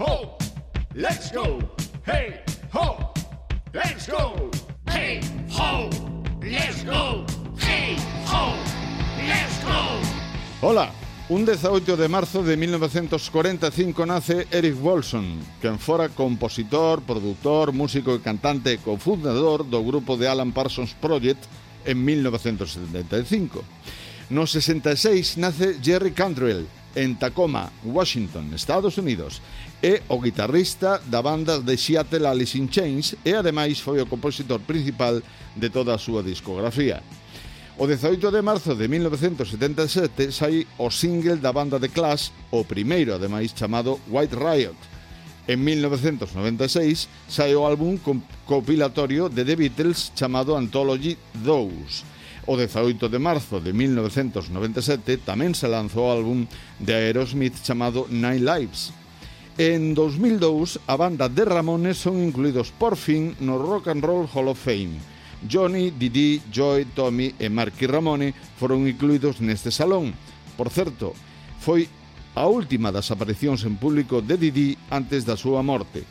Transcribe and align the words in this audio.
ho, 0.00 0.38
let's 0.94 1.30
go. 1.30 1.58
Hey, 2.06 2.42
ho, 2.72 3.12
let's 3.72 4.08
go. 4.08 4.50
Hey, 4.86 5.20
ho, 5.50 5.90
let's 6.40 6.82
go. 6.84 7.26
Hey, 7.58 7.96
ho, 8.26 8.54
let's 9.28 9.62
go. 9.62 10.00
Hola, 10.62 10.90
un 11.28 11.44
18 11.44 11.96
de 11.96 12.08
marzo 12.08 12.42
de 12.42 12.56
1945 12.56 14.06
nace 14.06 14.46
Eric 14.50 14.80
Bolson, 14.80 15.38
quen 15.60 15.78
fora 15.78 16.08
compositor, 16.08 17.02
produtor, 17.02 17.72
músico 17.72 18.14
e 18.14 18.22
cantante 18.22 18.72
e 18.72 18.78
cofundador 18.78 19.68
do 19.68 19.84
grupo 19.84 20.16
de 20.16 20.28
Alan 20.28 20.52
Parsons 20.52 20.96
Project 20.96 21.44
en 21.84 22.02
1975. 22.02 23.62
No 24.30 24.46
66 24.46 25.36
nace 25.36 25.76
Jerry 25.82 26.12
Cantrell, 26.12 26.79
en 26.94 27.16
Tacoma, 27.16 27.70
Washington, 27.84 28.52
Estados 28.54 28.98
Unidos. 28.98 29.40
É 29.82 30.02
o 30.08 30.20
guitarrista 30.20 31.00
da 31.06 31.22
banda 31.22 31.60
de 31.60 31.76
Seattle 31.76 32.26
Alice 32.26 32.58
in 32.58 32.68
Chains 32.70 33.16
e 33.24 33.32
ademais 33.32 33.80
foi 33.80 34.00
o 34.00 34.06
compositor 34.06 34.60
principal 34.60 35.22
de 35.56 35.68
toda 35.70 35.94
a 35.94 35.98
súa 35.98 36.22
discografía. 36.22 37.02
O 37.78 37.86
18 37.86 38.30
de 38.30 38.42
marzo 38.42 38.74
de 38.74 38.88
1977 38.88 40.32
sai 40.32 40.66
o 40.76 40.90
single 40.90 41.40
da 41.40 41.50
banda 41.50 41.80
de 41.80 41.88
Clash, 41.88 42.28
o 42.50 42.64
primeiro 42.64 43.14
ademais 43.14 43.56
chamado 43.56 43.98
White 44.10 44.36
Riot. 44.36 44.76
En 45.48 45.64
1996 45.64 47.08
sai 47.26 47.56
o 47.56 47.64
álbum 47.64 47.96
compilatorio 48.44 49.30
de 49.30 49.44
The 49.44 49.56
Beatles 49.56 50.12
chamado 50.14 50.54
Anthology 50.56 51.16
2 51.40 52.19
o 52.50 52.56
18 52.58 53.08
de 53.08 53.22
marzo 53.22 53.62
de 53.62 53.70
1997 53.70 55.22
tamén 55.22 55.54
se 55.54 55.70
lanzou 55.70 56.10
o 56.10 56.14
álbum 56.18 56.50
de 56.82 56.90
Aerosmith 56.98 57.54
chamado 57.62 58.10
Nine 58.10 58.42
Lives. 58.42 58.90
En 59.54 59.94
2002, 59.94 60.82
a 60.90 60.98
banda 60.98 61.30
de 61.30 61.46
Ramones 61.46 62.02
son 62.02 62.18
incluídos 62.18 62.74
por 62.74 62.98
fin 62.98 63.38
no 63.38 63.54
Rock 63.54 63.94
and 63.94 64.02
Roll 64.02 64.26
Hall 64.26 64.50
of 64.50 64.58
Fame. 64.58 64.98
Johnny, 65.46 65.94
Didi, 65.94 66.42
Joy, 66.50 66.90
Tommy 66.90 67.38
e 67.38 67.46
Marky 67.46 67.86
Ramone 67.86 68.34
foron 68.58 68.82
incluídos 68.90 69.38
neste 69.38 69.70
salón. 69.70 70.10
Por 70.58 70.74
certo, 70.74 71.14
foi 71.62 71.86
a 72.34 72.50
última 72.50 72.90
das 72.90 73.14
aparicións 73.14 73.62
en 73.62 73.78
público 73.78 74.18
de 74.18 74.34
Didi 74.34 74.74
antes 74.90 75.22
da 75.22 75.38
súa 75.38 75.62
morte, 75.62 76.02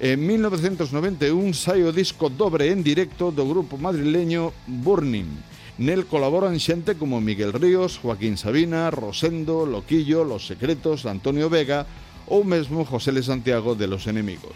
En 0.00 0.24
1991 0.24 1.52
sai 1.52 1.84
o 1.84 1.92
disco 1.92 2.32
dobre 2.32 2.72
en 2.72 2.80
directo 2.80 3.28
do 3.28 3.44
grupo 3.44 3.76
madrileño 3.76 4.48
Burning. 4.64 5.49
Nel 5.80 6.04
colaboran 6.04 6.60
xente 6.60 7.00
como 7.00 7.24
Miguel 7.24 7.56
Ríos, 7.56 7.96
Joaquín 7.96 8.36
Sabina, 8.36 8.92
Rosendo, 8.92 9.64
Loquillo, 9.64 10.28
Los 10.28 10.44
Secretos, 10.44 11.08
Antonio 11.08 11.48
Vega 11.48 11.88
ou 12.28 12.44
mesmo 12.44 12.84
José 12.84 13.16
Le 13.16 13.24
Santiago 13.24 13.72
de 13.72 13.88
Los 13.88 14.04
Enemigos. 14.04 14.52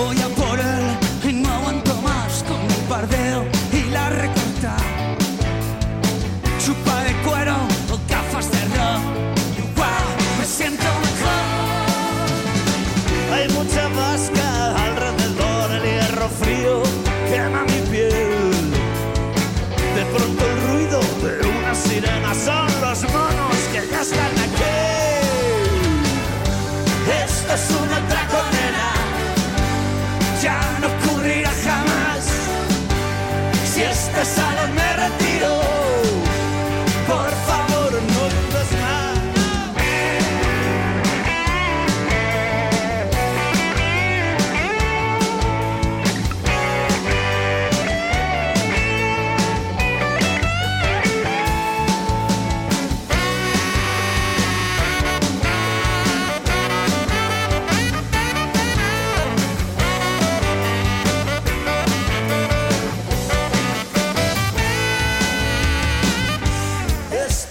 voy 0.00 0.16
a 0.22 0.29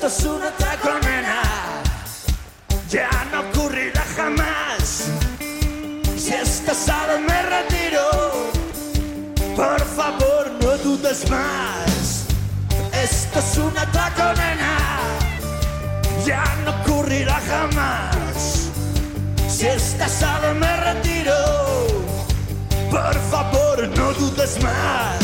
es 0.09 0.25
una 0.25 0.49
taconena, 0.57 1.43
ya 2.89 3.09
no 3.31 3.41
ocurrirá 3.41 4.03
jamás. 4.15 5.05
Si 6.17 6.33
estás 6.33 6.63
casado 6.65 7.19
me 7.19 7.41
retiro, 7.43 8.49
por 9.55 9.79
favor 9.97 10.51
no 10.61 10.77
dudes 10.77 11.29
más. 11.29 12.25
Esto 12.91 13.37
es 13.37 13.57
una 13.57 13.85
taconena, 13.91 14.77
ya 16.25 16.43
no 16.65 16.71
ocurrirá 16.81 17.39
jamás. 17.47 18.71
Si 19.47 19.67
estás 19.67 19.95
casado 19.99 20.55
me 20.55 20.75
retiro, 20.87 21.39
por 22.89 23.15
favor 23.29 23.87
no 23.95 24.13
dudes 24.13 24.59
más. 24.63 25.19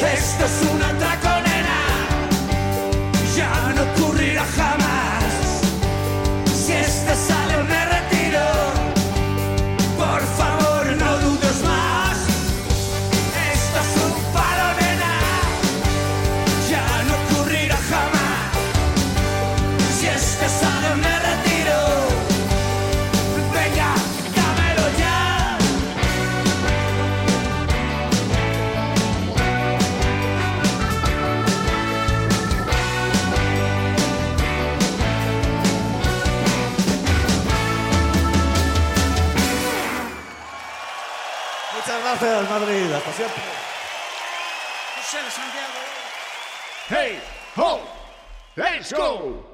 Esto 0.00 0.44
es 0.46 0.70
una 0.72 0.88
taconena. 0.98 1.53
Muchas 41.74 42.02
gracias, 42.02 42.50
Madrid. 42.50 42.92
Hasta 42.92 43.12
siempre. 43.12 43.42
José 44.96 45.22
de 45.22 45.30
Santiago. 45.30 45.72
Hey, 46.88 47.20
ho, 47.56 47.80
Let's 48.56 48.92
go! 48.92 49.53